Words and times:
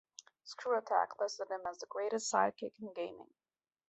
ScrewAttack 0.45 1.19
listed 1.19 1.49
him 1.51 1.59
as 1.69 1.77
the 1.77 1.85
greatest 1.85 2.33
sidekick 2.33 2.73
in 2.81 2.91
gaming. 2.95 3.35